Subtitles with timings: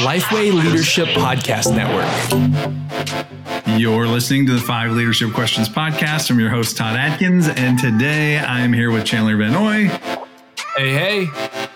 [0.00, 2.08] Lifeway Leadership Podcast Network.
[3.78, 6.30] You're listening to the Five Leadership Questions podcast.
[6.30, 9.88] I'm your host, Todd Adkins, and today I'm here with Chandler Van Noy.
[10.76, 11.26] Hey, hey.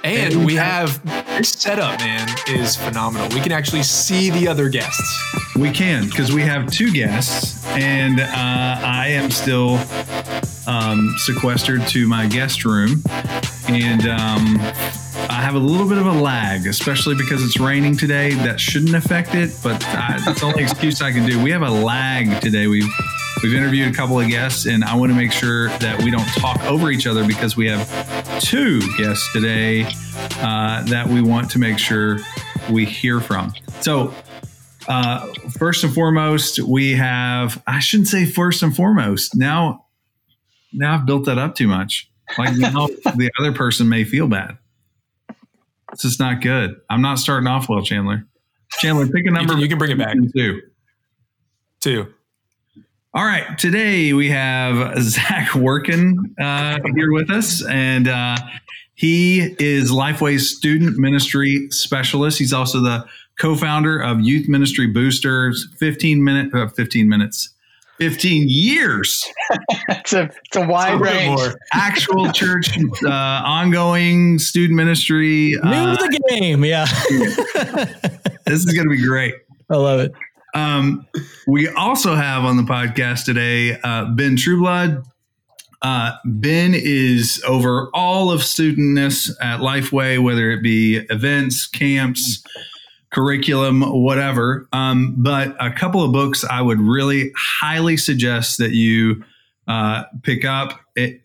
[0.03, 1.05] And we have
[1.37, 3.29] this setup, man, is phenomenal.
[3.35, 5.55] We can actually see the other guests.
[5.57, 9.79] We can, because we have two guests, and uh, I am still
[10.67, 13.03] um, sequestered to my guest room.
[13.69, 14.59] And um,
[15.37, 18.33] I have a little bit of a lag, especially because it's raining today.
[18.33, 21.41] That shouldn't affect it, but I, that's the only excuse I can do.
[21.43, 22.69] We have a lag today.
[22.69, 22.89] We've
[23.43, 26.27] we've interviewed a couple of guests, and I want to make sure that we don't
[26.29, 27.87] talk over each other because we have
[28.41, 29.85] two guests today
[30.39, 32.17] uh, that we want to make sure
[32.71, 33.53] we hear from.
[33.81, 34.15] So.
[34.89, 35.27] Uh,
[35.59, 39.35] first and foremost, we have, I shouldn't say first and foremost.
[39.35, 39.87] Now,
[40.73, 42.09] now I've built that up too much.
[42.39, 44.59] Like now the other person may feel bad.
[45.97, 46.77] This is not good.
[46.91, 48.27] I'm not starting off well, Chandler.
[48.73, 49.55] Chandler, pick a number.
[49.55, 50.15] You can, you can bring it back.
[50.35, 50.61] Two.
[51.81, 52.13] Two.
[53.15, 53.57] All right.
[53.57, 58.37] Today we have Zach Workun uh, here with us, and uh,
[58.95, 62.39] he is Lifeway's student ministry specialist.
[62.39, 63.07] He's also the
[63.41, 65.67] co-founder of Youth Ministry Boosters.
[65.79, 67.55] 15 minute, uh, 15 minutes.
[67.99, 69.25] 15 years.
[69.89, 71.39] it's a it's a wide range.
[71.39, 71.55] More.
[71.73, 75.55] Actual church, uh, ongoing student ministry.
[75.63, 76.85] New uh, the game, yeah.
[78.47, 79.35] this is going to be great.
[79.71, 80.13] I love it.
[80.55, 81.07] Um,
[81.47, 85.03] we also have on the podcast today uh, Ben Trueblood.
[85.83, 92.43] Uh, ben is over all of studentness at Lifeway, whether it be events, camps,
[93.17, 94.69] curriculum, whatever.
[94.75, 99.25] Um, but a couple of books I would really highly suggest that you
[99.67, 100.79] uh, pick up.
[100.95, 101.23] It,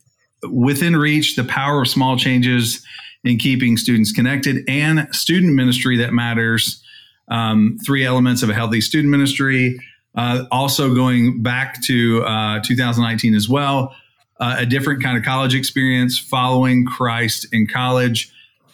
[0.50, 2.84] Within Reach, The Power of Small Changes
[3.26, 6.82] in Keeping Students Connected, and Student Ministry That Matters.
[7.28, 9.78] Um, three elements of a healthy student ministry.
[10.16, 13.94] Uh, also, going back to uh, 2019 as well,
[14.40, 18.32] uh, a different kind of college experience following Christ in college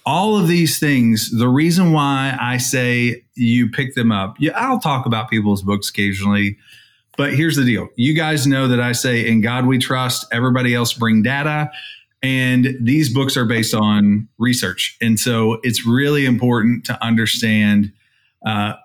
[0.08, 4.80] all of these things, the reason why I say you pick them up, yeah, I'll
[4.80, 6.58] talk about people's books occasionally,
[7.18, 7.90] but here's the deal.
[7.98, 11.70] You guys know that I say, in God we trust, everybody else bring data.
[12.24, 14.96] And these books are based on research.
[15.02, 17.92] And so it's really important to understand
[18.46, 18.76] uh,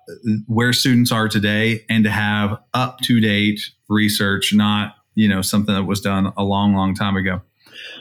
[0.48, 5.72] where students are today and to have up to date research, not, you know, something
[5.72, 7.42] that was done a long, long time ago.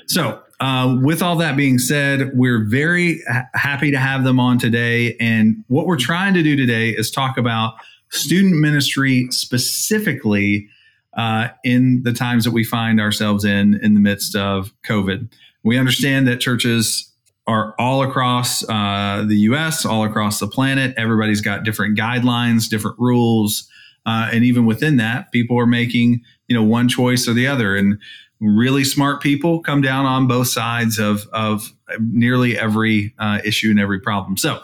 [0.08, 4.60] So uh, with all that being said, we're very ha- happy to have them on
[4.60, 5.18] today.
[5.20, 7.74] And what we're trying to do today is talk about
[8.10, 10.70] student ministry specifically
[11.18, 15.34] uh, in the times that we find ourselves in in the midst of COVID.
[15.64, 17.12] We understand that churches
[17.48, 20.94] are all across uh, the U.S., all across the planet.
[20.96, 23.68] Everybody's got different guidelines, different rules,
[24.06, 27.76] uh, and even within that, people are making you know one choice or the other.
[27.76, 27.98] And
[28.42, 33.80] really smart people come down on both sides of, of nearly every uh, issue and
[33.80, 34.36] every problem.
[34.36, 34.60] So,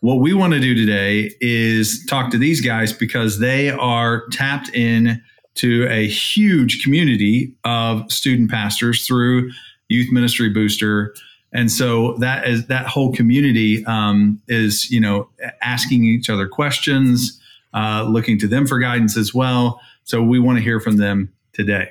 [0.00, 4.68] what we want to do today is talk to these guys because they are tapped
[4.74, 5.22] in
[5.54, 9.50] to a huge community of student pastors through
[9.88, 11.14] Youth Ministry Booster.
[11.54, 15.30] And so that is that whole community um, is, you know,
[15.62, 17.40] asking each other questions,
[17.72, 19.80] uh, looking to them for guidance as well.
[20.02, 21.88] So we want to hear from them today.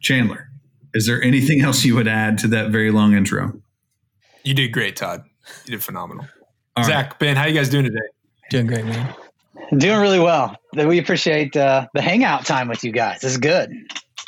[0.00, 0.50] Chandler,
[0.94, 3.60] is there anything else you would add to that very long intro?
[4.44, 5.24] You did great, Todd.
[5.66, 6.26] You did phenomenal.
[6.76, 7.18] All Zach, right.
[7.18, 7.98] Ben, how you guys doing today?
[8.50, 9.14] Doing great, man.
[9.76, 10.56] Doing really well.
[10.74, 13.20] We appreciate uh, the hangout time with you guys.
[13.20, 13.72] This is good.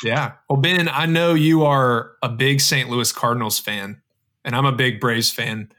[0.03, 0.33] Yeah.
[0.49, 2.89] Well, Ben, I know you are a big St.
[2.89, 4.01] Louis Cardinals fan,
[4.43, 5.71] and I'm a big Braves fan.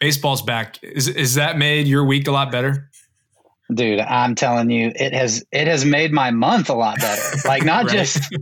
[0.00, 0.82] Baseball's back.
[0.82, 2.90] Is is that made your week a lot better?
[3.72, 7.38] Dude, I'm telling you, it has it has made my month a lot better.
[7.46, 7.92] Like not right?
[7.92, 8.32] just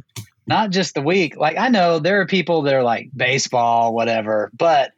[0.47, 1.37] not just the week.
[1.37, 4.93] Like I know there are people that are like baseball, whatever, but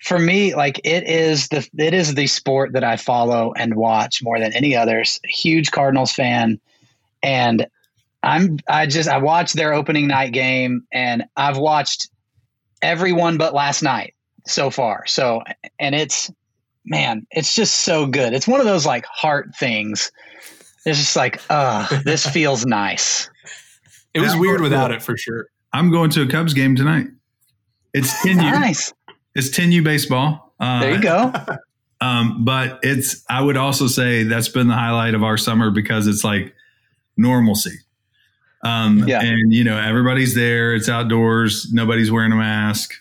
[0.00, 4.22] for me, like it is the it is the sport that I follow and watch
[4.22, 5.20] more than any others.
[5.24, 6.58] Huge Cardinals fan,
[7.22, 7.66] and
[8.22, 12.08] I'm I just I watched their opening night game, and I've watched
[12.82, 14.14] everyone but last night
[14.46, 15.06] so far.
[15.06, 15.42] So
[15.78, 16.30] and it's
[16.84, 18.32] man, it's just so good.
[18.32, 20.10] It's one of those like heart things.
[20.86, 23.28] It's just like, uh, this feels nice.
[24.14, 25.46] It was weird without it for sure.
[25.72, 27.06] I'm going to a Cubs game tonight.
[27.94, 28.36] It's 10U.
[28.36, 28.92] nice.
[29.34, 30.52] It's 10U baseball.
[30.58, 31.32] Uh, there you go.
[32.02, 36.06] Um, but it's, I would also say that's been the highlight of our summer because
[36.06, 36.54] it's like
[37.18, 37.76] normalcy.
[38.64, 39.20] Um, yeah.
[39.20, 40.74] And, you know, everybody's there.
[40.74, 41.70] It's outdoors.
[41.74, 42.94] Nobody's wearing a mask.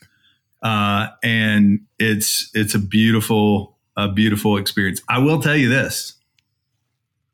[0.61, 5.01] uh, and it's it's a beautiful a beautiful experience.
[5.07, 6.15] I will tell you this.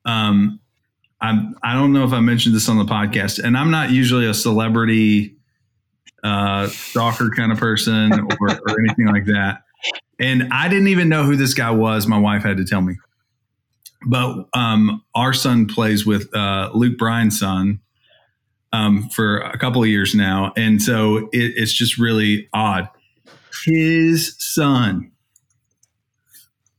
[0.05, 0.59] Um,
[1.25, 4.27] I'm I don't know if I mentioned this on the podcast, and I'm not usually
[4.27, 5.35] a celebrity
[6.23, 9.63] uh, stalker kind of person or, or anything like that.
[10.19, 12.07] And I didn't even know who this guy was.
[12.07, 12.95] My wife had to tell me.
[14.07, 17.79] But um, our son plays with uh, Luke Bryan's son
[18.71, 22.87] um, for a couple of years now, and so it, it's just really odd.
[23.65, 25.11] His son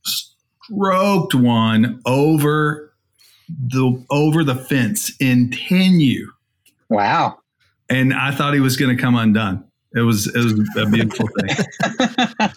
[0.05, 2.93] stroked one over
[3.49, 6.23] the over the fence in 10U.
[6.89, 7.39] Wow.
[7.89, 9.63] And I thought he was going to come undone.
[9.95, 11.55] It was it was a beautiful thing.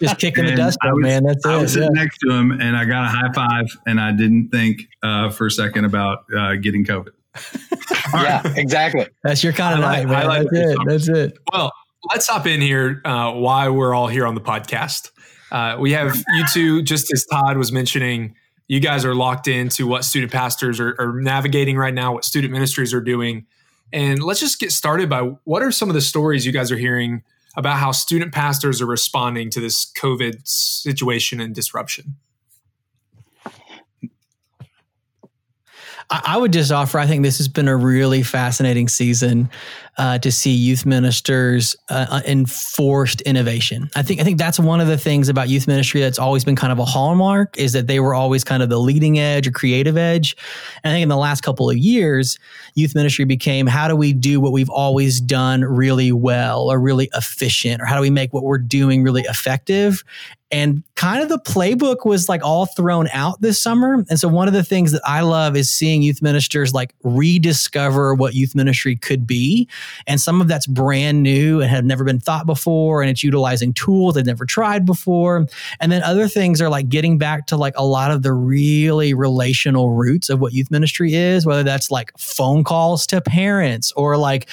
[0.01, 1.25] Just kicking the dust I up, was- man.
[1.25, 1.49] That's it.
[1.49, 1.75] I was it.
[1.81, 2.03] sitting Yeah.
[2.03, 5.47] next to him, and I got a high five, and I didn't think uh, for
[5.47, 7.11] a second about uh, getting COVID.
[8.15, 9.07] yeah, exactly.
[9.23, 10.23] That's your kind of I like- night, man.
[10.23, 10.79] I like That's it.
[10.87, 11.39] That's it.
[11.53, 11.73] Well,
[12.13, 13.01] let's hop in here.
[13.05, 15.11] Uh, why we're all here on the podcast?
[15.53, 18.35] Uh, we have you two, just as Todd was mentioning.
[18.71, 22.53] You guys are locked into what student pastors are, are navigating right now, what student
[22.53, 23.47] ministries are doing,
[23.93, 26.77] and let's just get started by what are some of the stories you guys are
[26.77, 27.25] hearing
[27.57, 32.15] about how student pastors are responding to this COVID situation and disruption.
[36.09, 37.01] I, I would just offer.
[37.01, 39.51] I think this has been a really fascinating season
[40.01, 43.91] uh, to see youth ministers uh, enforced innovation.
[43.95, 46.57] I think I think that's one of the things about youth ministry that's always been
[46.57, 49.51] kind of a hallmark is that they were always kind of the leading edge or
[49.51, 50.39] creative edge.
[50.83, 52.39] And I think in the last couple of years,
[52.75, 57.11] youth ministry became how do we do what we've always done really well or really
[57.13, 60.03] efficient, or how do we make what we're doing really effective?
[60.53, 64.05] And kind of the playbook was like all thrown out this summer.
[64.09, 68.15] And so one of the things that I love is seeing youth ministers like rediscover
[68.15, 69.69] what youth ministry could be.
[70.07, 73.03] And some of that's brand new and had never been thought before.
[73.03, 75.47] And it's utilizing tools they've never tried before.
[75.81, 79.15] And then other things are like getting back to like a lot of the really
[79.15, 84.17] relational roots of what youth ministry is, whether that's like phone calls to parents or
[84.17, 84.49] like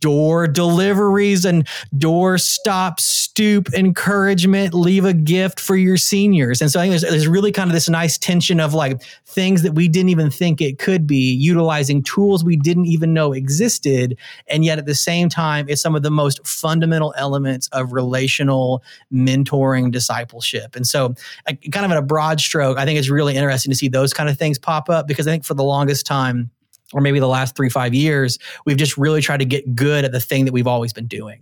[0.00, 1.66] door deliveries and
[1.96, 6.60] door stop, stoop, encouragement, leave a gift for your seniors.
[6.60, 9.62] And so I think there's, there's really kind of this nice tension of like things
[9.62, 14.16] that we didn't even think it could be, utilizing tools we didn't even know existed.
[14.48, 18.82] And yet at the same time, it's some of the most fundamental elements of relational
[19.12, 20.76] mentoring discipleship.
[20.76, 21.14] And so,
[21.48, 24.12] I, kind of in a broad stroke, I think it's really interesting to see those
[24.12, 26.50] kind of things pop up because I think for the longest time,
[26.92, 30.12] or maybe the last three, five years, we've just really tried to get good at
[30.12, 31.40] the thing that we've always been doing.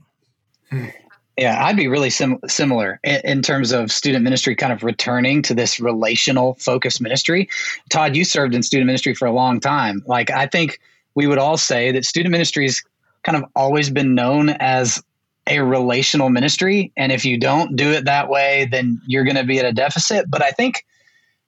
[1.37, 5.43] Yeah, I'd be really sim- similar in, in terms of student ministry kind of returning
[5.43, 7.49] to this relational focused ministry.
[7.91, 10.03] Todd, you served in student ministry for a long time.
[10.07, 10.81] Like, I think
[11.15, 12.83] we would all say that student ministry's
[13.27, 15.03] kind of always been known as
[15.49, 16.93] a relational ministry.
[16.97, 19.73] And if you don't do it that way, then you're going to be at a
[19.73, 20.27] deficit.
[20.31, 20.85] But I think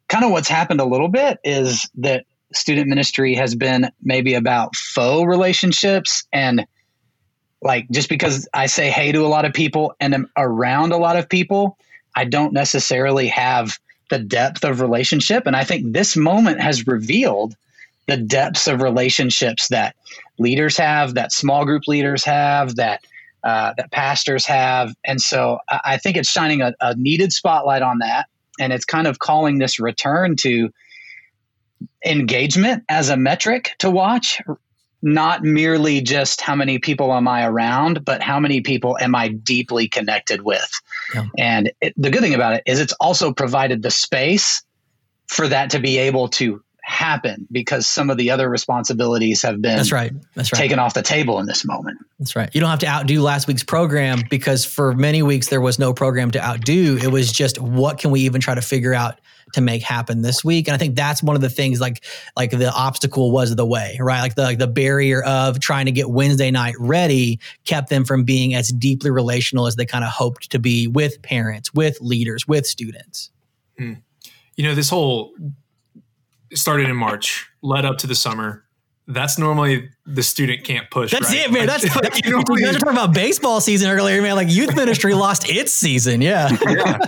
[0.08, 4.74] kind of what's happened a little bit is that student ministry has been maybe about
[4.74, 6.66] faux relationships and
[7.62, 10.96] like just because I say hey to a lot of people and I'm around a
[10.96, 11.76] lot of people,
[12.14, 13.78] I don't necessarily have
[14.10, 15.46] the depth of relationship.
[15.46, 17.54] And I think this moment has revealed
[18.08, 19.94] the depths of relationships that
[20.38, 23.04] leaders have, that small group leaders have, that
[23.44, 24.94] uh, that pastors have.
[25.04, 28.26] And so I, I think it's shining a, a needed spotlight on that.
[28.58, 30.70] And it's kind of calling this return to
[32.04, 34.40] engagement as a metric to watch
[35.00, 39.28] not merely just how many people am I around, but how many people am I
[39.28, 40.68] deeply connected with.
[41.14, 41.26] Yeah.
[41.38, 44.64] And it, the good thing about it is it's also provided the space
[45.28, 49.76] for that to be able to happen because some of the other responsibilities have been
[49.76, 50.10] That's right.
[50.34, 50.58] That's right.
[50.58, 51.98] taken off the table in this moment.
[52.18, 52.48] That's right.
[52.54, 55.92] You don't have to outdo last week's program because for many weeks there was no
[55.92, 56.98] program to outdo.
[57.00, 59.20] It was just what can we even try to figure out
[59.52, 60.66] to make happen this week.
[60.66, 62.04] And I think that's one of the things like
[62.36, 64.20] like the obstacle was the way, right?
[64.20, 68.24] Like the like the barrier of trying to get Wednesday night ready kept them from
[68.24, 72.48] being as deeply relational as they kind of hoped to be with parents, with leaders,
[72.48, 73.30] with students.
[73.78, 73.94] Hmm.
[74.56, 75.34] You know, this whole
[76.54, 78.64] started in March, led up to the summer.
[79.10, 81.12] That's normally the student can't push.
[81.12, 81.46] That's right?
[81.46, 81.66] it, man.
[81.66, 84.36] Like, That's, like, that's you know, you guys were talking about baseball season earlier, man.
[84.36, 86.20] Like youth ministry lost its season.
[86.20, 86.54] Yeah.
[86.68, 86.98] yeah.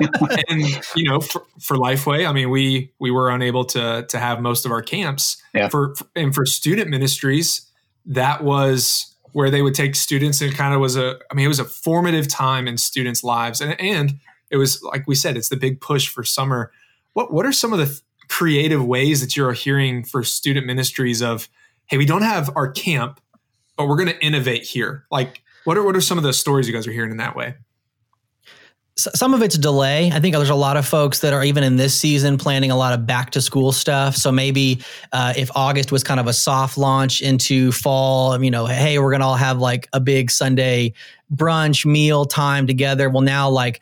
[0.48, 0.62] And
[0.96, 4.64] you know, for, for Lifeway, I mean, we we were unable to to have most
[4.64, 5.42] of our camps.
[5.52, 5.68] Yeah.
[5.68, 7.70] For and for student ministries,
[8.06, 11.48] that was where they would take students and kind of was a I mean, it
[11.48, 13.60] was a formative time in students' lives.
[13.60, 14.18] And and
[14.50, 16.72] it was like we said, it's the big push for summer.
[17.12, 21.20] What what are some of the th- creative ways that you're hearing for student ministries
[21.20, 21.48] of,
[21.86, 23.20] hey, we don't have our camp,
[23.76, 25.04] but we're going to innovate here?
[25.10, 27.36] Like, what are what are some of the stories you guys are hearing in that
[27.36, 27.56] way?
[29.00, 30.10] some of it's delay.
[30.12, 32.76] I think there's a lot of folks that are even in this season planning a
[32.76, 34.14] lot of back to school stuff.
[34.14, 34.82] So maybe
[35.12, 39.12] uh, if August was kind of a soft launch into fall, you know, hey, we're
[39.12, 40.92] gonna all have like a big Sunday
[41.34, 43.08] brunch meal time together.
[43.08, 43.80] Well, now like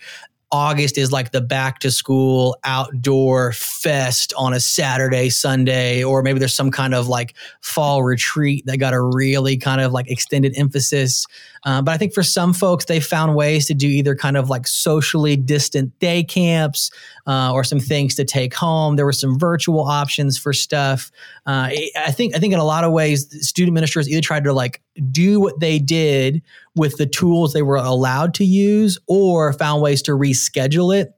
[0.50, 6.38] August is like the back to school outdoor fest on a Saturday, Sunday, or maybe
[6.38, 10.54] there's some kind of like fall retreat that got a really kind of like extended
[10.56, 11.26] emphasis.
[11.64, 14.48] Uh, but I think for some folks, they found ways to do either kind of
[14.48, 16.90] like socially distant day camps
[17.26, 18.96] uh, or some things to take home.
[18.96, 21.10] There were some virtual options for stuff.
[21.46, 24.52] Uh, I think I think in a lot of ways, student ministers either tried to
[24.52, 26.42] like do what they did
[26.74, 31.12] with the tools they were allowed to use, or found ways to reschedule it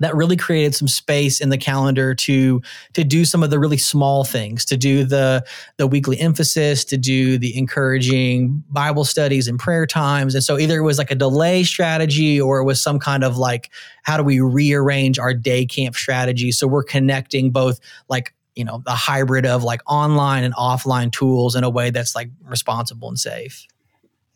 [0.00, 2.62] that really created some space in the calendar to
[2.92, 5.44] to do some of the really small things to do the
[5.76, 10.34] the weekly emphasis to do the encouraging bible studies and prayer times.
[10.34, 13.36] And so either it was like a delay strategy or it was some kind of
[13.36, 13.70] like
[14.02, 16.52] how do we rearrange our day camp strategy?
[16.52, 21.54] So we're connecting both like you know the hybrid of like online and offline tools
[21.54, 23.66] in a way that's like responsible and safe.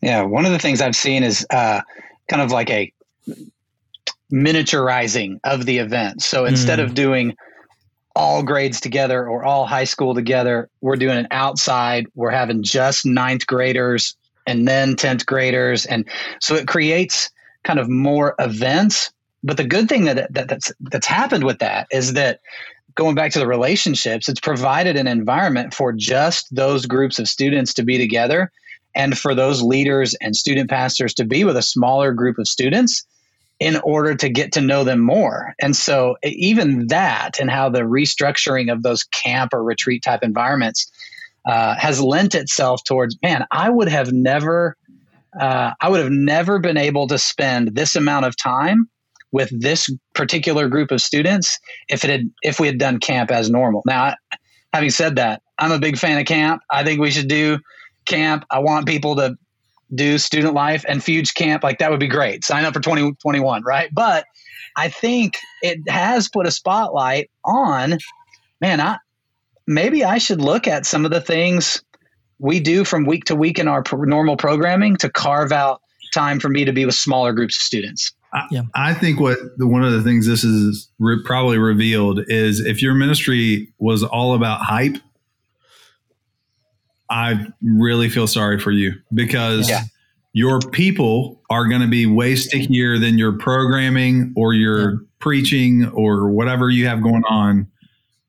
[0.01, 1.81] Yeah one of the things i've seen is uh,
[2.27, 2.91] kind of like a
[4.31, 6.21] miniaturizing of the event.
[6.21, 6.83] So instead mm.
[6.83, 7.35] of doing
[8.15, 12.07] all grades together or all high school together, we're doing it outside.
[12.15, 14.15] We're having just ninth graders
[14.47, 15.85] and then 10th graders.
[15.85, 16.05] And
[16.39, 17.29] so it creates
[17.63, 19.11] kind of more events.
[19.43, 22.41] But the good thing that, that that's, that's happened with that is that
[22.95, 27.73] going back to the relationships, it's provided an environment for just those groups of students
[27.75, 28.51] to be together
[28.93, 33.05] and for those leaders and student pastors to be with a smaller group of students
[33.61, 35.53] in order to get to know them more.
[35.61, 40.91] And so, even that and how the restructuring of those camp or retreat type environments
[41.45, 44.75] uh, has lent itself towards man, I would have never,
[45.39, 48.89] uh, I would have never been able to spend this amount of time
[49.31, 53.51] with this particular group of students if it had if we had done camp as
[53.51, 53.83] normal.
[53.85, 54.15] Now,
[54.73, 56.63] having said that, I'm a big fan of camp.
[56.71, 57.59] I think we should do
[58.07, 58.43] camp.
[58.49, 59.37] I want people to
[59.93, 62.45] do student life and Fuge Camp, like that would be great.
[62.45, 63.89] Sign up for 2021, right?
[63.93, 64.25] But
[64.75, 67.97] I think it has put a spotlight on,
[68.61, 68.97] man, I
[69.67, 71.83] maybe I should look at some of the things
[72.39, 75.81] we do from week to week in our pro- normal programming to carve out
[76.13, 78.11] time for me to be with smaller groups of students.
[78.33, 78.61] I, yeah.
[78.75, 82.81] I think what the, one of the things this is re- probably revealed is if
[82.81, 84.97] your ministry was all about hype,
[87.11, 89.83] I really feel sorry for you because yeah.
[90.31, 94.97] your people are going to be way stickier than your programming or your yeah.
[95.19, 97.67] preaching or whatever you have going on.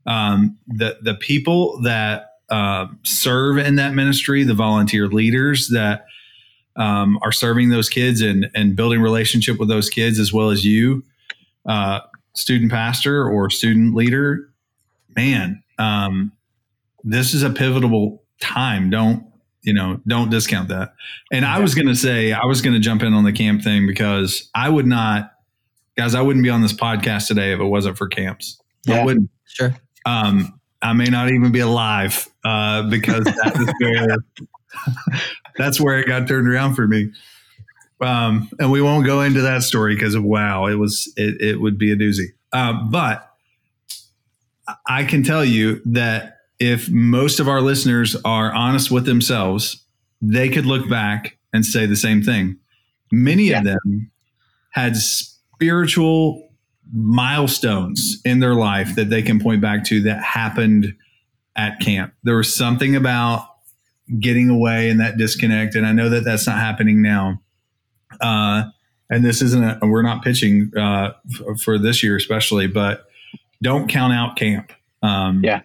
[0.05, 6.07] Um, the the people that uh, serve in that ministry, the volunteer leaders that
[6.75, 10.65] um, are serving those kids and and building relationship with those kids as well as
[10.65, 11.05] you,
[11.67, 12.01] uh,
[12.35, 14.51] student pastor or student leader,
[15.15, 16.33] man, um,
[17.05, 18.91] this is a pivotal time.
[18.91, 19.27] Don't
[19.63, 20.01] you know?
[20.07, 20.95] Don't discount that.
[21.33, 23.63] And I was going to say I was going to jump in on the camp
[23.63, 25.33] thing because I would not,
[25.97, 26.15] guys.
[26.15, 28.61] I wouldn't be on this podcast today if it wasn't for camps.
[28.85, 29.31] Yeah, I wouldn't.
[29.45, 29.75] Sure.
[30.05, 34.17] Um, I may not even be alive uh, because that is where
[35.57, 37.13] that's where it got turned around for me.
[38.01, 41.61] Um, and we won't go into that story because of wow, it was it, it
[41.61, 42.33] would be a doozy.
[42.53, 43.31] Uh, but
[44.87, 49.85] I can tell you that if most of our listeners are honest with themselves,
[50.21, 52.57] they could look back and say the same thing.
[53.11, 53.59] Many yeah.
[53.59, 54.13] of them
[54.71, 56.53] had spiritual
[56.93, 60.95] milestones in their life that they can point back to that happened
[61.57, 62.15] at camp.
[62.23, 63.45] There was something about
[64.21, 65.75] getting away and that disconnect.
[65.75, 67.43] And I know that that's not happening now.
[68.21, 68.67] Uh,
[69.11, 73.07] and this isn't, a, we're not pitching uh, f- for this year, especially, but
[73.61, 74.71] don't count out camp.
[75.03, 75.63] Um, yeah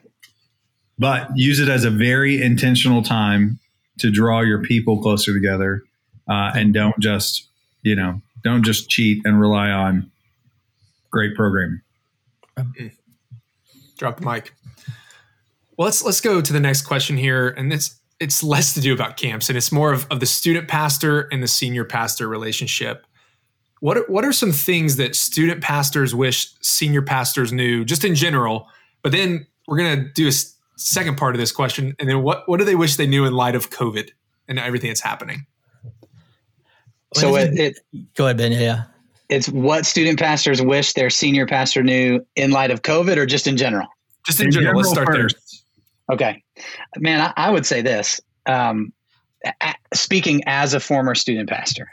[1.00, 3.60] but use it as a very intentional time
[4.00, 5.84] to draw your people closer together
[6.30, 7.48] uh, and don't just
[7.82, 10.12] you know don't just cheat and rely on
[11.10, 11.82] great programming.
[13.98, 14.54] Drop the mic.
[15.78, 18.94] Well let's let's go to the next question here and it's it's less to do
[18.94, 23.06] about camps and it's more of, of the student pastor and the senior pastor relationship.
[23.80, 28.16] What are, what are some things that student pastors wish senior pastors knew just in
[28.16, 28.68] general?
[29.04, 30.32] But then we're going to do a
[30.78, 33.34] second part of this question, and then what what do they wish they knew in
[33.34, 34.10] light of COVID
[34.48, 35.46] and everything that's happening?
[37.14, 37.80] So it, it,
[38.16, 38.52] go ahead, Ben.
[38.54, 38.84] Yeah,
[39.30, 43.48] it's what student pastors wish their senior pastor knew in light of COVID, or just
[43.48, 43.88] in general.
[44.26, 44.82] Just in, in general.
[44.82, 44.82] general.
[44.82, 45.64] Let's start first.
[46.08, 46.16] there.
[46.16, 46.44] Okay,
[46.98, 48.22] man, I, I would say this.
[48.46, 48.94] Um,
[49.62, 51.90] a, speaking as a former student pastor,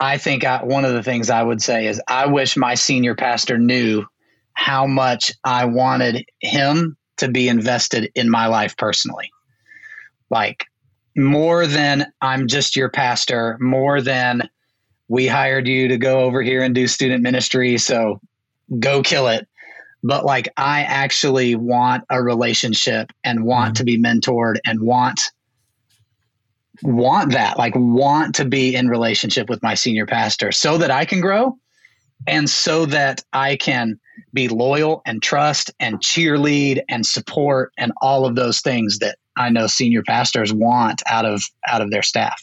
[0.00, 3.14] I think I, one of the things I would say is I wish my senior
[3.14, 4.04] pastor knew
[4.54, 9.30] how much I wanted him to be invested in my life personally.
[10.30, 10.66] Like
[11.16, 14.48] more than I'm just your pastor, more than
[15.08, 17.78] we hired you to go over here and do student ministry.
[17.78, 18.20] So
[18.78, 19.46] go kill it.
[20.02, 23.74] But like, I actually want a relationship and want mm-hmm.
[23.74, 25.20] to be mentored and want
[26.82, 31.04] want that like want to be in relationship with my senior pastor so that I
[31.04, 31.56] can grow
[32.26, 33.98] and so that I can
[34.34, 39.48] be loyal and trust and cheerlead and support and all of those things that I
[39.48, 42.42] know senior pastors want out of out of their staff.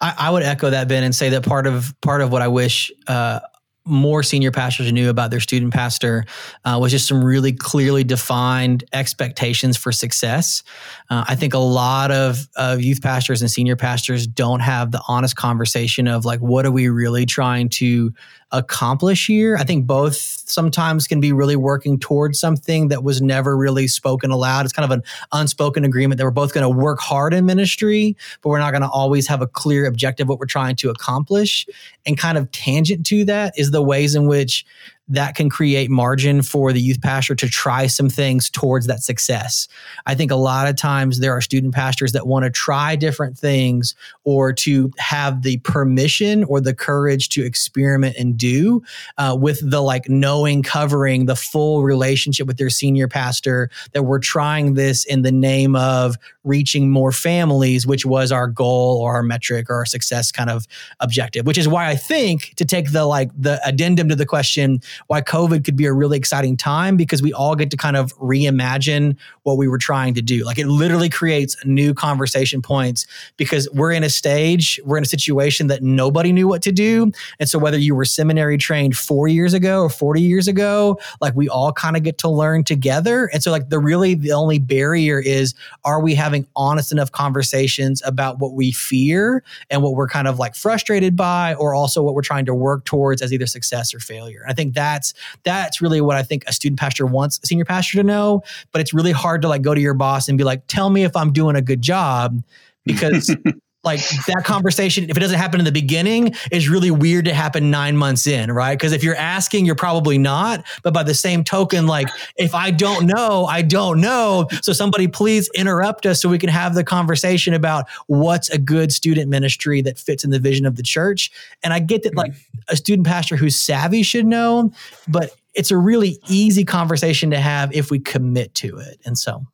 [0.00, 2.48] I, I would echo that, Ben, and say that part of part of what I
[2.48, 3.40] wish uh,
[3.84, 6.24] more senior pastors knew about their student pastor
[6.64, 10.62] uh, was just some really clearly defined expectations for success.
[11.10, 15.02] Uh, I think a lot of, of youth pastors and senior pastors don't have the
[15.08, 18.12] honest conversation of like, what are we really trying to
[18.52, 19.56] accomplish here.
[19.56, 24.30] I think both sometimes can be really working towards something that was never really spoken
[24.30, 24.64] aloud.
[24.64, 28.16] It's kind of an unspoken agreement that we're both going to work hard in ministry,
[28.42, 31.66] but we're not going to always have a clear objective what we're trying to accomplish.
[32.04, 34.66] And kind of tangent to that is the ways in which
[35.08, 39.68] that can create margin for the youth pastor to try some things towards that success.
[40.06, 43.36] I think a lot of times there are student pastors that want to try different
[43.36, 43.94] things
[44.24, 48.82] or to have the permission or the courage to experiment and do
[49.18, 54.20] uh, with the like knowing covering the full relationship with their senior pastor that we're
[54.20, 59.22] trying this in the name of reaching more families, which was our goal or our
[59.22, 60.66] metric or our success kind of
[61.00, 64.80] objective, which is why I think to take the like the addendum to the question,
[65.06, 68.16] why COVID could be a really exciting time because we all get to kind of
[68.18, 70.44] reimagine what we were trying to do.
[70.44, 73.06] Like it literally creates new conversation points
[73.36, 77.12] because we're in a stage, we're in a situation that nobody knew what to do.
[77.40, 81.34] And so whether you were seminary trained four years ago or 40 years ago, like
[81.34, 83.30] we all kind of get to learn together.
[83.32, 88.02] And so like the really the only barrier is are we having honest enough conversations
[88.04, 92.14] about what we fear and what we're kind of like frustrated by, or also what
[92.14, 94.40] we're trying to work towards as either success or failure.
[94.42, 95.14] And I think that's
[95.44, 98.42] that's really what I think a student pastor wants a senior pastor to know.
[98.72, 101.04] But it's really hard to like go to your boss and be like, tell me
[101.04, 102.42] if I'm doing a good job
[102.84, 103.34] because
[103.84, 107.70] like that conversation if it doesn't happen in the beginning is really weird to happen
[107.70, 108.78] nine months in right?
[108.78, 110.64] Because if you're asking you're probably not.
[110.82, 114.48] But by the same token like if i don't know i don't know.
[114.62, 118.92] So somebody please interrupt us so we can have the conversation about what's a good
[118.92, 121.30] student ministry that fits in the vision of the church.
[121.62, 122.32] And i get that like
[122.68, 124.72] a student pastor who's savvy should know
[125.08, 129.00] but it's a really easy conversation to have if we commit to it.
[129.04, 129.44] And so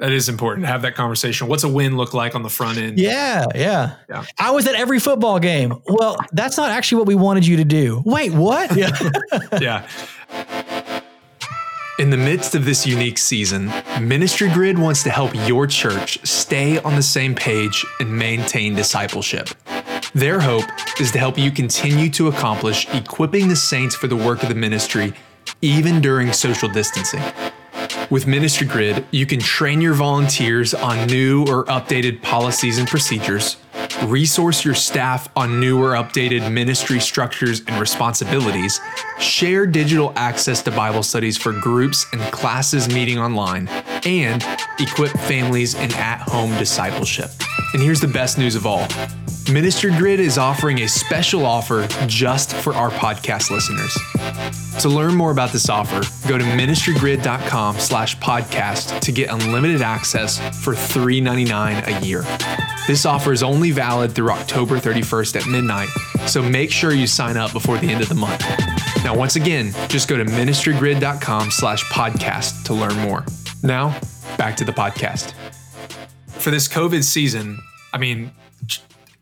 [0.00, 1.46] that is important have that conversation.
[1.46, 2.98] What's a win look like on the front end?
[2.98, 3.96] Yeah, yeah.
[4.08, 4.24] Yeah.
[4.38, 5.74] I was at every football game.
[5.86, 8.02] Well, that's not actually what we wanted you to do.
[8.04, 8.70] Wait, what?
[8.80, 8.96] Yeah.
[9.60, 9.88] yeah.
[11.98, 16.78] In the midst of this unique season, Ministry Grid wants to help your church stay
[16.78, 19.50] on the same page and maintain discipleship.
[20.14, 20.64] Their hope
[20.98, 24.54] is to help you continue to accomplish equipping the saints for the work of the
[24.54, 25.12] ministry,
[25.60, 27.22] even during social distancing.
[28.10, 33.56] With Ministry Grid, you can train your volunteers on new or updated policies and procedures,
[34.04, 38.80] resource your staff on new or updated ministry structures and responsibilities,
[39.18, 43.68] share digital access to Bible studies for groups and classes meeting online,
[44.04, 44.44] and
[44.78, 47.30] equip families in at home discipleship.
[47.72, 48.86] And here's the best news of all
[49.52, 53.96] Ministry Grid is offering a special offer just for our podcast listeners.
[54.80, 60.38] To learn more about this offer, go to ministrygrid.com slash podcast to get unlimited access
[60.64, 62.24] for $3.99 a year.
[62.86, 65.88] This offer is only valid through October 31st at midnight,
[66.26, 68.44] so make sure you sign up before the end of the month.
[69.02, 73.24] Now, once again, just go to ministrygrid.com slash podcast to learn more.
[73.62, 73.98] Now,
[74.36, 75.32] back to the podcast.
[76.26, 77.58] For this COVID season,
[77.94, 78.30] I mean,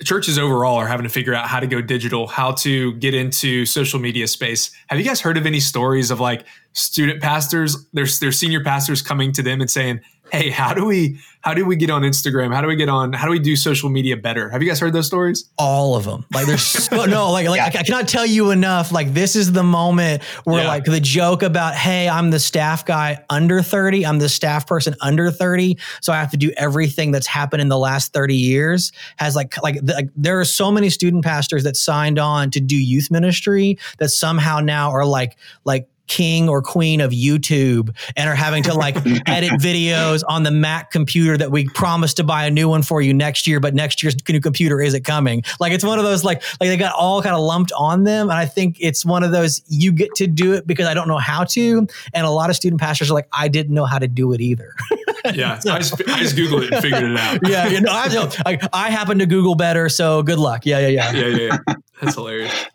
[0.02, 3.64] churches overall are having to figure out how to go digital, how to get into
[3.64, 4.72] social media space.
[4.88, 9.02] Have you guys heard of any stories of like student pastors, their, their senior pastors
[9.02, 10.00] coming to them and saying,
[10.32, 13.12] hey how do we how do we get on instagram how do we get on
[13.12, 16.04] how do we do social media better have you guys heard those stories all of
[16.04, 17.80] them like there's so, no like like yeah.
[17.80, 20.68] I, cannot tell you enough like this is the moment where yeah.
[20.68, 24.94] like the joke about hey i'm the staff guy under 30 i'm the staff person
[25.00, 28.92] under 30 so i have to do everything that's happened in the last 30 years
[29.16, 32.76] has like like, like there are so many student pastors that signed on to do
[32.76, 38.34] youth ministry that somehow now are like like king or queen of YouTube and are
[38.34, 42.50] having to like edit videos on the Mac computer that we promised to buy a
[42.50, 45.42] new one for you next year, but next year's new computer isn't coming.
[45.60, 48.30] Like it's one of those like like they got all kind of lumped on them,
[48.30, 51.08] and I think it's one of those you get to do it because I don't
[51.08, 53.98] know how to, and a lot of student pastors are like I didn't know how
[53.98, 54.74] to do it either.
[55.34, 57.40] yeah, so, I, just, I just googled it and figured it out.
[57.46, 60.64] yeah, you know, I, know, I, I happen to Google better, so good luck.
[60.64, 61.58] Yeah, yeah, yeah, yeah, yeah.
[61.68, 61.74] yeah.
[62.00, 62.66] That's hilarious.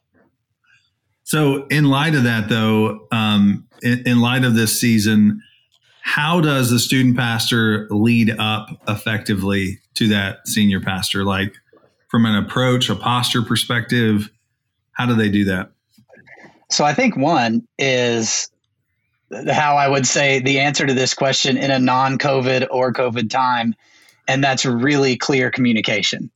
[1.33, 5.41] So, in light of that, though, um, in, in light of this season,
[6.03, 11.23] how does the student pastor lead up effectively to that senior pastor?
[11.23, 11.55] Like
[12.07, 14.29] from an approach, a posture perspective,
[14.91, 15.71] how do they do that?
[16.69, 18.51] So I think one is
[19.51, 23.31] how I would say the answer to this question in a non COVID or COVID
[23.31, 23.73] time,
[24.27, 26.29] and that's really clear communication.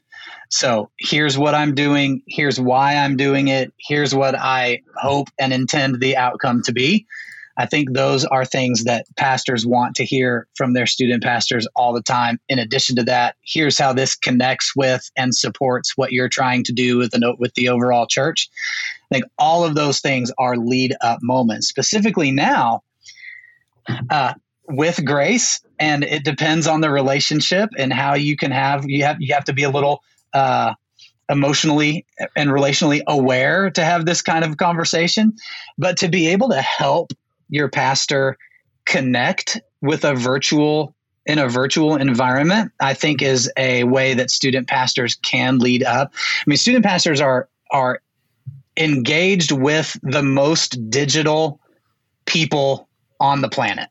[0.50, 2.22] So here's what I'm doing.
[2.28, 3.74] Here's why I'm doing it.
[3.78, 7.06] Here's what I hope and intend the outcome to be.
[7.58, 11.92] I think those are things that pastors want to hear from their student pastors all
[11.92, 12.40] the time.
[12.50, 16.72] In addition to that, here's how this connects with and supports what you're trying to
[16.72, 18.48] do with the with the overall church.
[19.12, 21.68] I think all of those things are lead up moments.
[21.68, 22.84] Specifically now,
[24.12, 24.34] uh,
[24.70, 29.18] with grace, and it depends on the relationship and how you can have you have
[29.20, 30.74] you have to be a little uh,
[31.30, 35.34] emotionally and relationally aware to have this kind of conversation,
[35.78, 37.12] but to be able to help
[37.50, 38.38] your pastor
[38.86, 40.94] connect with a virtual
[41.26, 46.14] in a virtual environment, I think is a way that student pastors can lead up.
[46.16, 48.02] I mean, student pastors are are
[48.78, 51.60] engaged with the most digital
[52.26, 52.88] people
[53.20, 53.90] on the planet.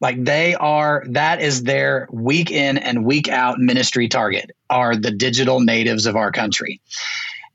[0.00, 5.10] Like they are, that is their week in and week out ministry target are the
[5.10, 6.80] digital natives of our country.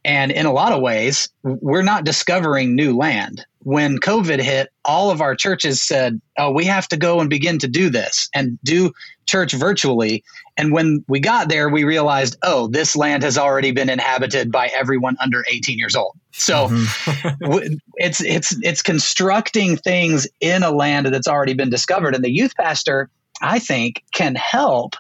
[0.06, 3.44] And in a lot of ways, we're not discovering new land.
[3.64, 7.58] When COVID hit, all of our churches said, Oh, we have to go and begin
[7.58, 8.94] to do this and do
[9.26, 10.24] church virtually.
[10.58, 14.68] And when we got there, we realized, oh, this land has already been inhabited by
[14.78, 16.16] everyone under 18 years old.
[16.34, 17.76] So mm-hmm.
[17.96, 22.14] it's it's it's constructing things in a land that's already been discovered.
[22.14, 23.10] And the youth pastor,
[23.42, 24.96] I think, can help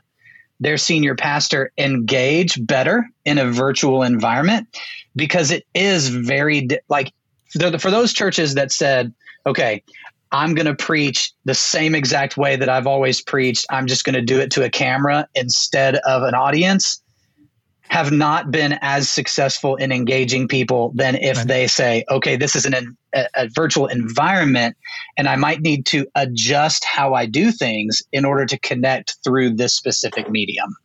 [0.60, 4.68] their senior pastor engage better in a virtual environment
[5.16, 7.14] because it is very like
[7.80, 9.14] for those churches that said,
[9.46, 9.84] okay,
[10.32, 13.66] I'm going to preach the same exact way that I've always preached.
[13.70, 17.02] I'm just going to do it to a camera instead of an audience
[17.90, 21.48] have not been as successful in engaging people than if right.
[21.48, 24.76] they say, okay, this is an, a, a, virtual environment
[25.18, 29.52] and I might need to adjust how I do things in order to connect through
[29.52, 30.76] this specific medium.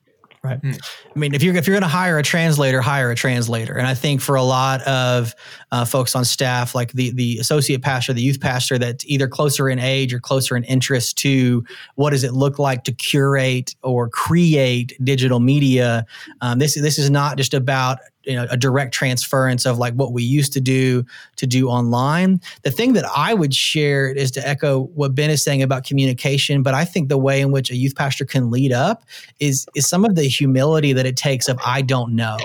[0.42, 0.61] Right.
[0.62, 0.81] Mm.
[1.14, 3.76] I mean, if you're if you're going to hire a translator, hire a translator.
[3.76, 5.35] And I think for a lot of
[5.70, 9.68] uh, folks on staff, like the the associate pastor, the youth pastor, that's either closer
[9.68, 11.62] in age or closer in interest to
[11.96, 16.07] what does it look like to curate or create digital media.
[16.40, 20.12] Um, this this is not just about you know a direct transference of like what
[20.12, 21.04] we used to do
[21.37, 25.42] to do online the thing that i would share is to echo what ben is
[25.42, 28.72] saying about communication but i think the way in which a youth pastor can lead
[28.72, 29.04] up
[29.38, 32.37] is is some of the humility that it takes of i don't know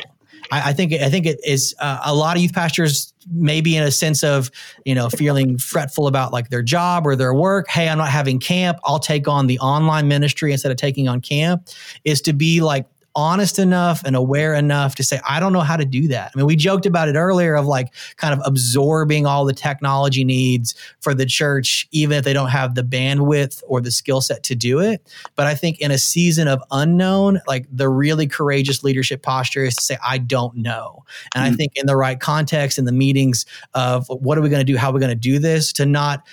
[0.52, 3.84] I, I think I think it is uh, a lot of youth pastors maybe in
[3.84, 4.52] a sense of
[4.86, 7.68] you know feeling fretful about like their job or their work.
[7.70, 8.80] Hey, I'm not having camp.
[8.84, 11.68] I'll take on the online ministry instead of taking on camp.
[12.04, 12.86] Is to be like
[13.16, 16.32] honest enough and aware enough to say, I don't know how to do that.
[16.34, 20.24] I mean, we joked about it earlier of like kind of absorbing all the technology
[20.24, 24.44] needs for the church, even if they don't have the bandwidth or the skill set
[24.44, 25.02] to do it.
[25.36, 29.76] But I think in a season of unknown, like the really courageous leadership posture is
[29.76, 31.04] to say, I don't know.
[31.34, 31.54] And mm-hmm.
[31.54, 34.72] I think in the right context, in the meetings of what are we going to
[34.72, 34.78] do?
[34.78, 35.72] How are we going to do this?
[35.74, 36.28] To not,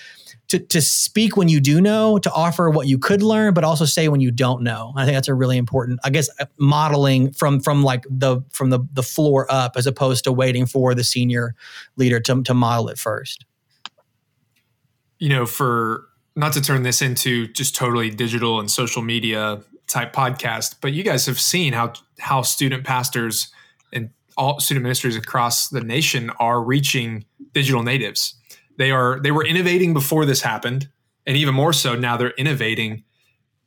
[0.52, 3.86] to, to speak when you do know, to offer what you could learn, but also
[3.86, 4.92] say when you don't know.
[4.96, 8.68] I think that's a really important, I guess, uh, modeling from from like the from
[8.68, 11.54] the the floor up as opposed to waiting for the senior
[11.96, 13.46] leader to to model it first.
[15.18, 16.04] You know, for
[16.36, 21.02] not to turn this into just totally digital and social media type podcast, but you
[21.02, 23.50] guys have seen how how student pastors
[23.90, 28.34] and all student ministries across the nation are reaching digital natives
[28.78, 30.88] they are they were innovating before this happened,
[31.26, 33.04] and even more so now they're innovating.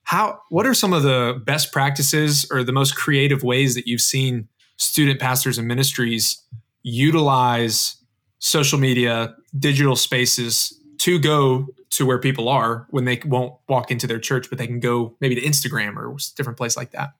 [0.04, 4.02] How what are some of the best practices or the most creative ways that you've
[4.02, 6.42] seen student pastors and ministries
[6.84, 7.96] utilize
[8.40, 14.06] social media, digital spaces to go to where people are when they won't walk into
[14.06, 17.14] their church, but they can go maybe to Instagram or different place like that?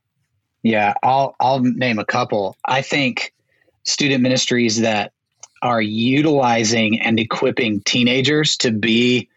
[0.64, 2.58] Yeah, I'll I'll name a couple.
[2.66, 3.34] I think
[3.84, 5.14] student ministries that
[5.62, 9.30] are utilizing and equipping teenagers to be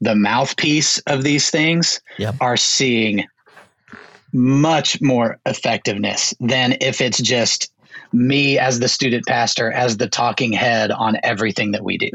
[0.00, 2.36] the mouthpiece of these things Yep.
[2.40, 3.24] are seeing
[4.32, 7.70] much more effectiveness than if it's just
[8.12, 12.10] me as the student pastor as the talking head on everything that we do.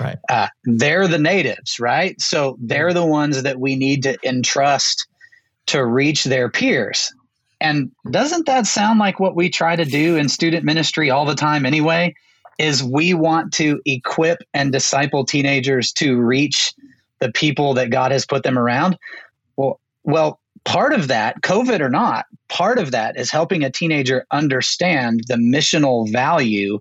[0.00, 0.18] Right.
[0.28, 2.18] uh, they're the natives right?
[2.20, 5.06] So they're the ones that we need to entrust
[5.66, 7.12] to reach their peers.
[7.60, 11.34] And doesn't that sound like what we try to do in student ministry all the
[11.34, 12.14] time anyway
[12.58, 16.74] is we want to equip and disciple teenagers to reach
[17.20, 18.98] the people that god has put them around.
[19.56, 24.26] Well well part of that covid or not part of that is helping a teenager
[24.30, 26.78] understand the missional value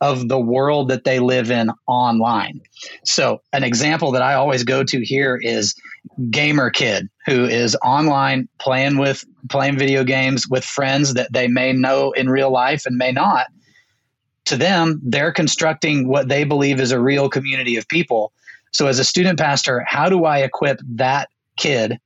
[0.00, 2.60] of the world that they live in online.
[3.04, 5.74] So an example that i always go to here is
[6.30, 11.72] gamer kid who is online playing with playing video games with friends that they may
[11.72, 13.46] know in real life and may not
[14.48, 18.32] to them they're constructing what they believe is a real community of people
[18.72, 21.98] so as a student pastor how do i equip that kid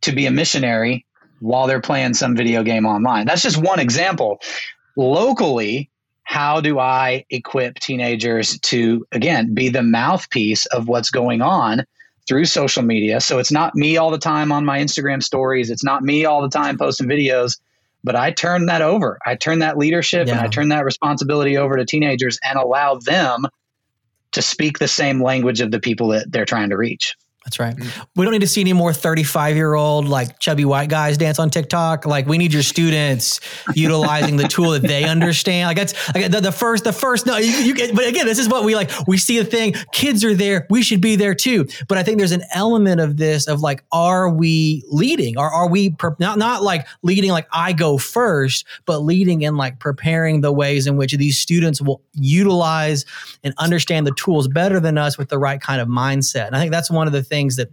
[0.00, 1.04] to be a missionary
[1.40, 4.38] while they're playing some video game online that's just one example
[4.96, 5.90] locally
[6.22, 11.84] how do i equip teenagers to again be the mouthpiece of what's going on
[12.26, 13.20] through social media.
[13.20, 15.70] So it's not me all the time on my Instagram stories.
[15.70, 17.58] It's not me all the time posting videos,
[18.04, 19.18] but I turn that over.
[19.24, 23.46] I turn that leadership and I turn that responsibility over to teenagers and allow them
[24.32, 27.16] to speak the same language of the people that they're trying to reach.
[27.44, 27.76] That's right.
[27.76, 28.06] Mm.
[28.16, 31.38] We don't need to see any more 35 year old like chubby white guys dance
[31.38, 32.06] on TikTok.
[32.06, 33.38] Like we need your students
[33.74, 35.68] utilizing the tool that they understand.
[35.68, 38.38] Like that's like the, the first, the first, no, you, you get, but again, this
[38.38, 38.90] is what we like.
[39.06, 40.66] We see a thing, kids are there.
[40.70, 41.66] We should be there too.
[41.86, 45.68] But I think there's an element of this of like, are we leading or are
[45.68, 50.40] we per, not, not like leading like I go first, but leading in like preparing
[50.40, 53.04] the ways in which these students will utilize
[53.42, 56.46] and understand the tools better than us with the right kind of mindset.
[56.46, 57.70] And I think that's one of the things that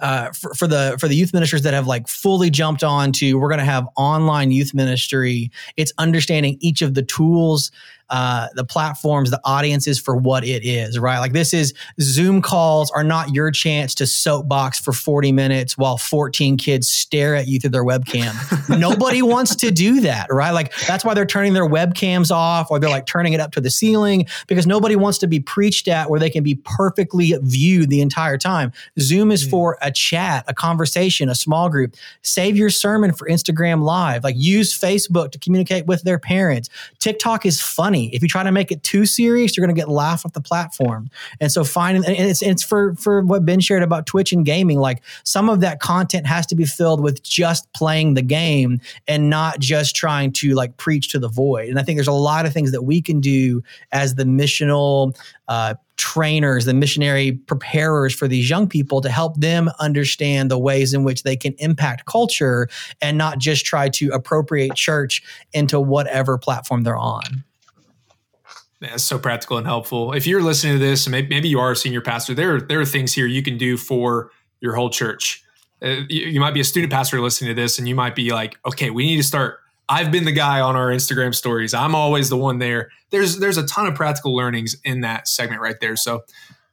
[0.00, 3.34] uh, for, for the for the youth ministers that have like fully jumped on to
[3.34, 5.50] we're going to have online youth ministry.
[5.76, 7.70] It's understanding each of the tools
[8.10, 11.18] uh, the platforms the audiences for what it is right?
[11.18, 15.96] Like this is zoom calls are not your chance to soapbox for 40 minutes while
[15.96, 18.34] 14 kids stare at you through their webcam.
[18.78, 20.50] Nobody wants to do that right?
[20.50, 23.60] Like that's why they're turning their webcams off or they're like turning it up to
[23.60, 27.90] the ceiling because nobody wants to be preached at where they can be perfectly viewed
[27.90, 28.72] the entire time.
[28.98, 31.94] Zoom is for a chat a conversation a small group.
[32.22, 34.24] Save your sermon for instagram live.
[34.24, 36.68] Like use facebook to communicate with their parents.
[36.98, 39.88] Tiktok is funny if you try to make it too serious you're going to get
[39.88, 41.10] laughed off the platform.
[41.40, 44.78] And so finding and it's it's for for what ben shared about twitch and gaming
[44.78, 49.30] like some of that content has to be filled with just playing the game and
[49.30, 51.68] not just trying to like preach to the void.
[51.68, 55.16] And i think there's a lot of things that we can do as the missional
[55.48, 60.94] uh, trainers, the missionary preparers for these young people to help them understand the ways
[60.94, 62.68] in which they can impact culture
[63.02, 67.44] and not just try to appropriate church into whatever platform they're on.
[68.80, 70.12] That's so practical and helpful.
[70.12, 72.80] If you're listening to this, and maybe, maybe you are a senior pastor, there there
[72.80, 75.44] are things here you can do for your whole church.
[75.82, 78.32] Uh, you, you might be a student pastor listening to this, and you might be
[78.32, 81.74] like, "Okay, we need to start." I've been the guy on our Instagram stories.
[81.74, 82.90] I'm always the one there.
[83.10, 85.96] There's there's a ton of practical learnings in that segment right there.
[85.96, 86.22] So,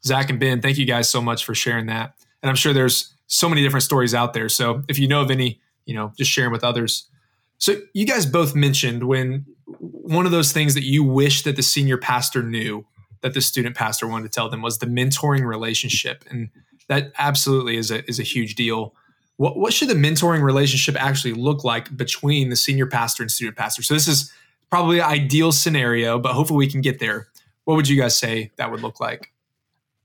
[0.05, 2.13] Zach and Ben, thank you guys so much for sharing that.
[2.41, 4.49] And I'm sure there's so many different stories out there.
[4.49, 7.09] So if you know of any, you know, just share them with others.
[7.57, 11.63] So you guys both mentioned when one of those things that you wish that the
[11.63, 12.85] senior pastor knew
[13.21, 16.49] that the student pastor wanted to tell them was the mentoring relationship, and
[16.87, 18.93] that absolutely is a is a huge deal.
[19.37, 23.57] What what should the mentoring relationship actually look like between the senior pastor and student
[23.57, 23.83] pastor?
[23.83, 24.31] So this is
[24.69, 27.27] probably ideal scenario, but hopefully we can get there.
[27.65, 29.33] What would you guys say that would look like?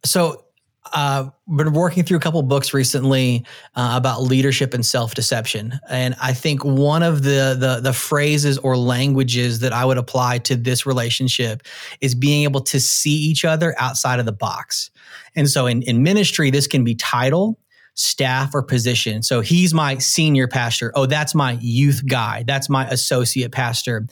[0.05, 0.45] So,
[0.93, 3.45] uh, been working through a couple books recently
[3.77, 8.59] uh, about leadership and self deception, and I think one of the, the the phrases
[8.59, 11.63] or languages that I would apply to this relationship
[12.01, 14.91] is being able to see each other outside of the box.
[15.37, 17.59] And so, in in ministry, this can be title,
[17.95, 19.23] staff, or position.
[19.23, 20.93] So he's my senior pastor.
[20.95, 22.45] Oh, that's my youth guy.
[22.47, 24.07] That's my associate pastor.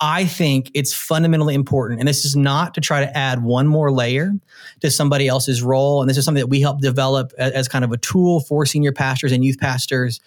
[0.00, 2.00] I think it's fundamentally important.
[2.00, 4.32] And this is not to try to add one more layer
[4.80, 6.00] to somebody else's role.
[6.00, 8.64] And this is something that we help develop as, as kind of a tool for
[8.64, 10.20] senior pastors and youth pastors.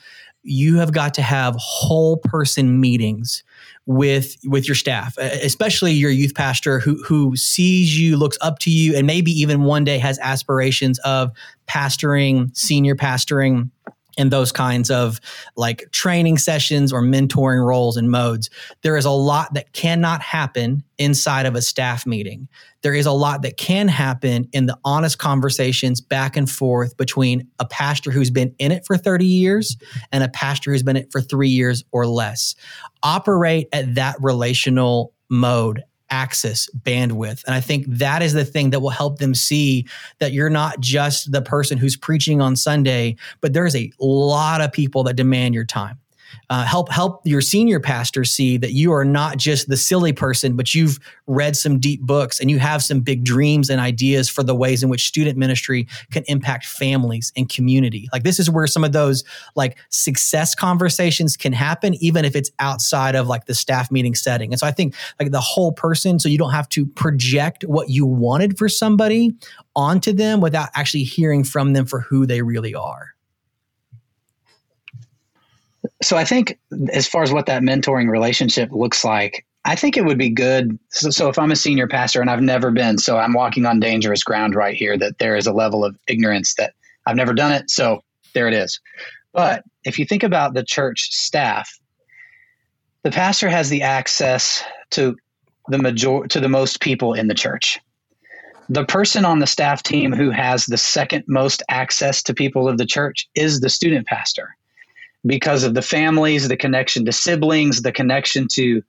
[0.43, 3.43] You have got to have whole person meetings
[3.85, 8.69] with with your staff, especially your youth pastor who who sees you, looks up to
[8.69, 11.31] you, and maybe even one day has aspirations of
[11.67, 13.69] pastoring, senior pastoring
[14.17, 15.19] in those kinds of
[15.55, 18.49] like training sessions or mentoring roles and modes.
[18.81, 22.47] There is a lot that cannot happen inside of a staff meeting.
[22.81, 27.47] There is a lot that can happen in the honest conversations back and forth between
[27.59, 29.77] a pastor who's been in it for 30 years
[30.11, 32.55] and a pastor who's been in it for three years or less.
[33.01, 37.43] Operate at that relational mode access bandwidth.
[37.45, 39.87] And I think that is the thing that will help them see
[40.19, 44.71] that you're not just the person who's preaching on Sunday, but there's a lot of
[44.71, 45.97] people that demand your time
[46.49, 50.55] uh, help help your senior pastor see that you are not just the silly person,
[50.55, 54.43] but you've read some deep books and you have some big dreams and ideas for
[54.43, 58.09] the ways in which student ministry can impact families and community.
[58.11, 59.23] Like this is where some of those
[59.55, 64.51] like success conversations can happen, even if it's outside of like the staff meeting setting.
[64.51, 67.89] And so I think like the whole person, so you don't have to project what
[67.89, 69.33] you wanted for somebody
[69.75, 73.12] onto them without actually hearing from them for who they really are
[76.03, 76.59] so I think
[76.91, 80.77] as far as what that mentoring relationship looks like, I think it would be good.
[80.89, 83.79] So, so, if I'm a senior pastor and I've never been, so I'm walking on
[83.79, 86.73] dangerous ground right here that there is a level of ignorance that
[87.05, 87.69] I've never done it.
[87.69, 88.79] So there it is.
[89.31, 91.79] But if you think about the church staff,
[93.03, 95.15] the pastor has the access to
[95.69, 97.79] the major to the most people in the church.
[98.69, 102.77] The person on the staff team who has the second most access to people of
[102.77, 104.55] the church is the student pastor
[105.25, 108.81] because of the families, the connection to siblings, the connection to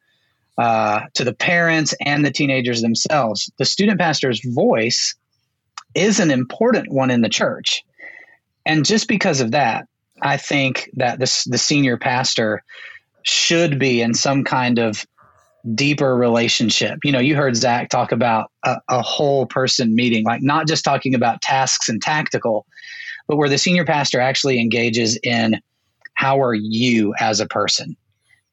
[0.57, 3.51] uh, to the parents and the teenagers themselves.
[3.59, 5.17] The student pastor's voice
[5.97, 7.85] is an important one in the church,
[8.65, 9.87] and just because of that,
[10.23, 12.63] I think that this the senior pastor
[13.23, 15.05] should be in some kind of
[15.75, 16.99] deeper relationship.
[17.05, 20.85] You know, you heard Zach talk about a, a whole person meeting, like not just
[20.85, 22.67] talking about tasks and tactical,
[23.27, 25.61] but where the senior pastor actually engages in
[26.15, 27.97] how are you as a person?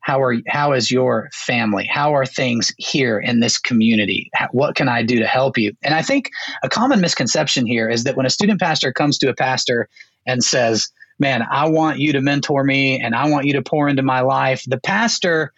[0.02, 1.88] How are how is your family?
[1.92, 4.32] How are things here in this community?
[4.52, 5.74] What can I do to help you?
[5.84, 6.32] And I think
[6.64, 9.88] a common misconception here is that when a student pastor comes to a pastor
[10.26, 10.88] and says,
[11.20, 14.22] "Man, I want you to mentor me, and I want you to pour into my
[14.22, 15.54] life," the pastor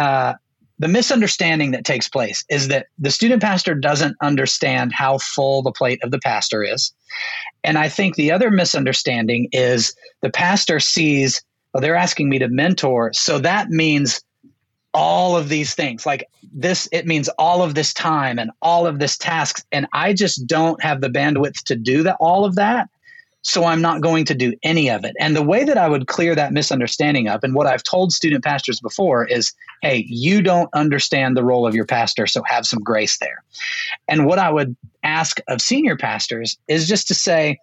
[0.00, 0.34] uh,
[0.78, 5.72] the misunderstanding that takes place is that the student pastor doesn't understand how full the
[5.72, 6.92] plate of the pastor is.
[7.64, 11.42] And I think the other misunderstanding is the pastor sees,
[11.74, 13.12] they're asking me to mentor.
[13.14, 14.22] So that means
[14.92, 18.98] all of these things like this, it means all of this time and all of
[18.98, 19.64] this tasks.
[19.72, 22.88] And I just don't have the bandwidth to do that, all of that
[23.46, 25.14] so I'm not going to do any of it.
[25.20, 28.42] And the way that I would clear that misunderstanding up, and what I've told student
[28.42, 32.82] pastors before is, hey, you don't understand the role of your pastor, so have some
[32.82, 33.44] grace there.
[34.08, 37.58] And what I would ask of senior pastors is just to say,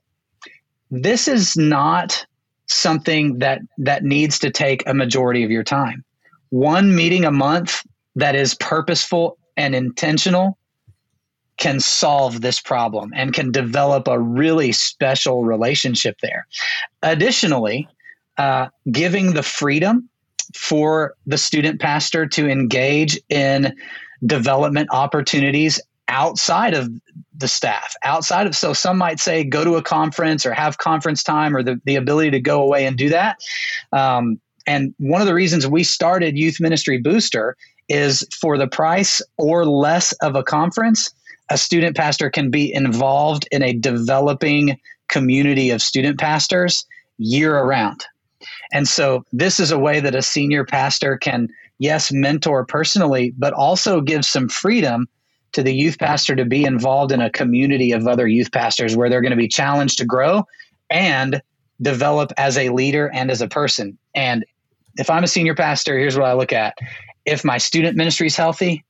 [0.89, 2.25] this is not
[2.67, 6.05] something that that needs to take a majority of your time.
[6.49, 7.81] One meeting a month
[8.15, 10.57] that is purposeful and intentional
[11.57, 16.47] can solve this problem and can develop a really special relationship there.
[17.01, 17.87] Additionally,
[18.37, 20.09] uh, giving the freedom
[20.55, 23.75] for the student pastor to engage in
[24.25, 26.89] development opportunities outside of
[27.35, 31.23] the staff outside of so some might say go to a conference or have conference
[31.23, 33.39] time or the, the ability to go away and do that
[33.93, 37.55] um, and one of the reasons we started youth ministry booster
[37.89, 41.11] is for the price or less of a conference
[41.49, 44.77] a student pastor can be involved in a developing
[45.09, 46.85] community of student pastors
[47.17, 48.05] year around.
[48.71, 51.47] And so this is a way that a senior pastor can,
[51.79, 55.07] yes, mentor personally, but also give some freedom
[55.53, 59.09] to the youth pastor to be involved in a community of other youth pastors where
[59.09, 60.43] they're going to be challenged to grow
[60.89, 61.41] and
[61.81, 63.97] develop as a leader and as a person.
[64.15, 64.45] And
[64.97, 66.77] if I'm a senior pastor, here's what I look at.
[67.25, 68.83] If my student ministry is healthy,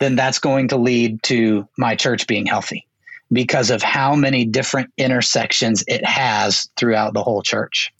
[0.00, 2.86] then that's going to lead to my church being healthy
[3.30, 7.92] because of how many different intersections it has throughout the whole church.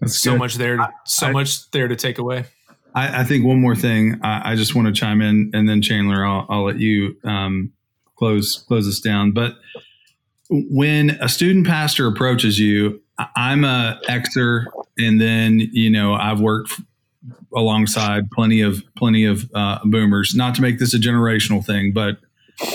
[0.00, 0.38] That's so good.
[0.38, 2.46] much there, so I, much there to take away.
[2.94, 4.18] I, I think one more thing.
[4.22, 7.72] I, I, just want to chime in, and then Chandler, I'll, I'll let you um,
[8.16, 9.32] close close us down.
[9.32, 9.54] But
[10.48, 13.02] when a student pastor approaches you,
[13.36, 14.64] I'm a Xer,
[14.98, 16.80] and then you know I've worked
[17.54, 20.34] alongside plenty of plenty of uh, boomers.
[20.34, 22.18] Not to make this a generational thing, but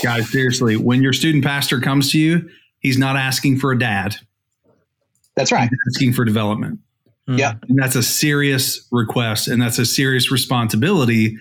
[0.02, 2.48] guys, seriously, when your student pastor comes to you,
[2.80, 4.16] he's not asking for a dad.
[5.34, 5.68] That's right.
[5.68, 6.80] He's asking for development.
[7.28, 7.38] Mm.
[7.38, 11.36] Yeah, and that's a serious request, and that's a serious responsibility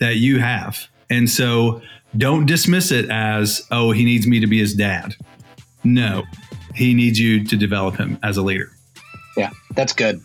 [0.00, 0.88] that you have.
[1.10, 1.82] And so,
[2.16, 5.14] don't dismiss it as, "Oh, he needs me to be his dad."
[5.84, 6.24] No,
[6.74, 8.70] he needs you to develop him as a leader.
[9.36, 10.20] Yeah, that's good.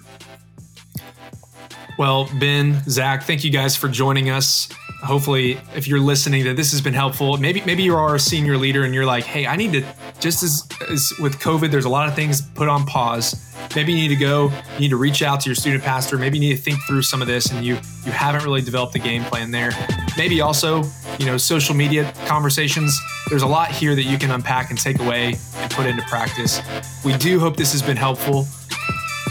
[1.97, 4.69] Well, Ben, Zach, thank you guys for joining us.
[5.03, 7.37] Hopefully, if you're listening, that this has been helpful.
[7.37, 9.83] Maybe maybe you are a senior leader and you're like, hey, I need to
[10.19, 13.55] just as, as with COVID, there's a lot of things put on pause.
[13.75, 16.17] Maybe you need to go, you need to reach out to your student pastor.
[16.17, 17.75] Maybe you need to think through some of this and you
[18.05, 19.71] you haven't really developed a game plan there.
[20.17, 20.83] Maybe also,
[21.19, 22.99] you know, social media conversations.
[23.29, 26.61] There's a lot here that you can unpack and take away and put into practice.
[27.03, 28.47] We do hope this has been helpful.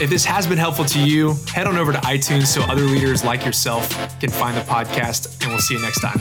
[0.01, 3.23] If this has been helpful to you, head on over to iTunes so other leaders
[3.23, 3.87] like yourself
[4.19, 6.19] can find the podcast, and we'll see you next time.